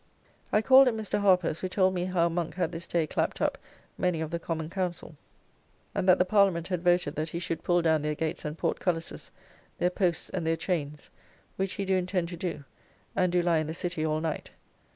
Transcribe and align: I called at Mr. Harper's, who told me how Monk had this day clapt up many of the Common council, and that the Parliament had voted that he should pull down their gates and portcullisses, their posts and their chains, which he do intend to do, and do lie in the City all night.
I 0.51 0.63
called 0.63 0.87
at 0.87 0.95
Mr. 0.95 1.19
Harper's, 1.19 1.59
who 1.59 1.69
told 1.69 1.93
me 1.93 2.05
how 2.05 2.27
Monk 2.27 2.55
had 2.55 2.71
this 2.71 2.87
day 2.87 3.05
clapt 3.05 3.39
up 3.39 3.59
many 3.99 4.19
of 4.19 4.31
the 4.31 4.39
Common 4.39 4.67
council, 4.67 5.15
and 5.93 6.09
that 6.09 6.17
the 6.17 6.25
Parliament 6.25 6.69
had 6.69 6.83
voted 6.83 7.13
that 7.13 7.29
he 7.29 7.37
should 7.37 7.63
pull 7.63 7.83
down 7.83 8.01
their 8.01 8.15
gates 8.15 8.43
and 8.43 8.57
portcullisses, 8.57 9.29
their 9.77 9.91
posts 9.91 10.29
and 10.31 10.47
their 10.47 10.57
chains, 10.57 11.11
which 11.55 11.73
he 11.73 11.85
do 11.85 11.95
intend 11.97 12.29
to 12.29 12.35
do, 12.35 12.63
and 13.15 13.31
do 13.31 13.43
lie 13.43 13.59
in 13.59 13.67
the 13.67 13.75
City 13.75 14.03
all 14.03 14.21
night. 14.21 14.49